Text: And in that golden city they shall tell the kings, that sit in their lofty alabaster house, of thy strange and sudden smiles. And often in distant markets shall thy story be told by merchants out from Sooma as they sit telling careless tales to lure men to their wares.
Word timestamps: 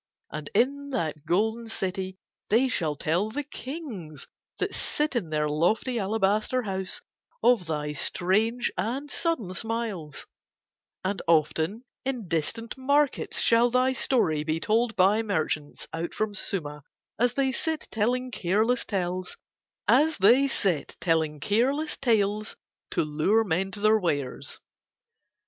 And 0.31 0.49
in 0.55 0.89
that 0.89 1.25
golden 1.27 1.69
city 1.69 2.17
they 2.49 2.67
shall 2.67 2.95
tell 2.95 3.29
the 3.29 3.43
kings, 3.43 4.25
that 4.57 4.73
sit 4.73 5.15
in 5.15 5.29
their 5.29 5.47
lofty 5.47 5.99
alabaster 5.99 6.63
house, 6.63 7.03
of 7.43 7.67
thy 7.67 7.93
strange 7.93 8.71
and 8.79 9.11
sudden 9.11 9.53
smiles. 9.53 10.25
And 11.03 11.21
often 11.27 11.83
in 12.03 12.27
distant 12.27 12.79
markets 12.79 13.39
shall 13.41 13.69
thy 13.69 13.93
story 13.93 14.43
be 14.43 14.59
told 14.59 14.95
by 14.95 15.21
merchants 15.21 15.87
out 15.93 16.15
from 16.15 16.33
Sooma 16.33 16.81
as 17.19 17.35
they 17.35 17.51
sit 17.51 17.87
telling 17.91 18.31
careless 18.31 18.85
tales 18.87 19.37
to 19.85 20.23
lure 22.97 23.43
men 23.43 23.69
to 23.69 23.79
their 23.79 23.99
wares. 23.99 24.59